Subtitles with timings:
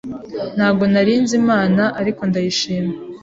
[0.55, 2.93] ntago nari nzi Imana ariko ndayishima